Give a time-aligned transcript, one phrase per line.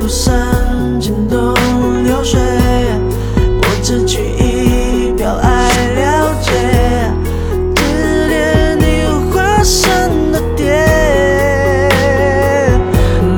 [0.00, 0.38] 如山
[1.00, 1.54] 涧东
[2.04, 2.40] 流水
[3.42, 5.48] 我只取一瓢爱
[5.96, 6.52] 了解
[7.74, 10.64] 只恋你化身的蝶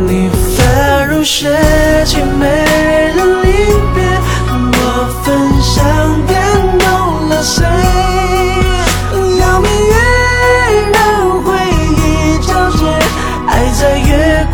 [0.06, 1.48] 你发如雪
[2.04, 2.44] 凄美
[3.14, 3.46] 了离
[3.94, 4.04] 别
[4.52, 5.80] 我焚香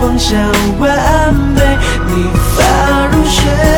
[0.07, 0.39] 妄想
[0.79, 1.61] 完美，
[2.07, 3.76] 你发如雪。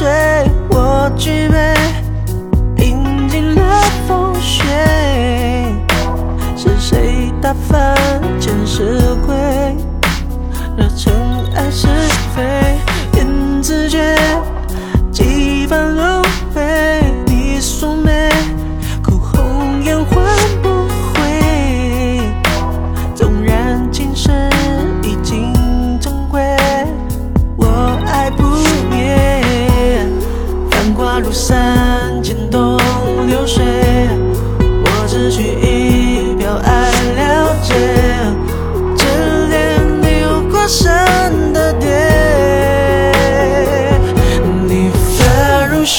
[0.00, 0.08] 水，
[0.70, 1.74] 我举杯，
[2.86, 4.64] 饮尽了风雪。
[6.56, 7.94] 是谁打翻
[8.40, 9.36] 前世规？
[10.78, 11.12] 惹尘
[11.54, 12.09] 埃是。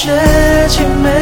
[0.02, 0.10] 雪
[0.66, 1.21] 凄美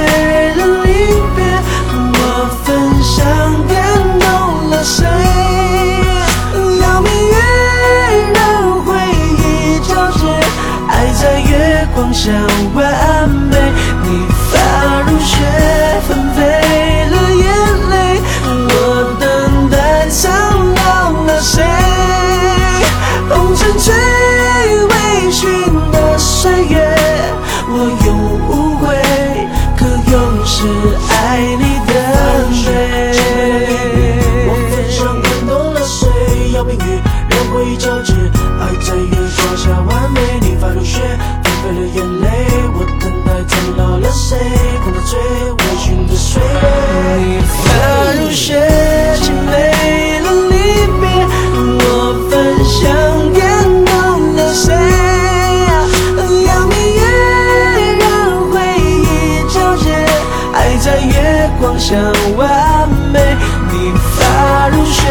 [64.18, 65.02] 发如雪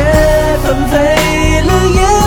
[0.63, 0.97] 纷飞
[1.61, 2.18] 了眼